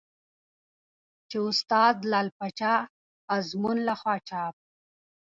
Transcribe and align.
چې 1.29 1.37
استاد 1.49 1.95
لعل 2.11 2.27
پاچا 2.37 2.73
ازمون 3.35 3.77
له 3.87 3.93
خوا 3.99 4.15
چاپ 4.29 4.55